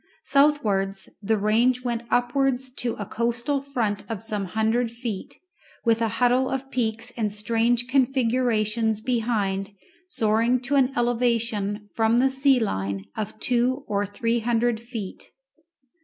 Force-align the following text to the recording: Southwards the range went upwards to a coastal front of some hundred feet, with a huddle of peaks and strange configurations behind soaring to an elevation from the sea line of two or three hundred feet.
Southwards 0.23 1.11
the 1.21 1.37
range 1.37 1.83
went 1.83 2.01
upwards 2.09 2.73
to 2.73 2.95
a 2.95 3.05
coastal 3.05 3.61
front 3.61 4.03
of 4.09 4.19
some 4.23 4.45
hundred 4.45 4.89
feet, 4.89 5.35
with 5.85 6.01
a 6.01 6.07
huddle 6.17 6.49
of 6.49 6.71
peaks 6.71 7.11
and 7.15 7.31
strange 7.31 7.87
configurations 7.87 8.99
behind 8.99 9.75
soaring 10.07 10.59
to 10.59 10.73
an 10.73 10.91
elevation 10.97 11.87
from 11.93 12.17
the 12.17 12.31
sea 12.31 12.59
line 12.59 13.05
of 13.15 13.39
two 13.39 13.83
or 13.87 14.03
three 14.07 14.39
hundred 14.39 14.79
feet. 14.79 15.29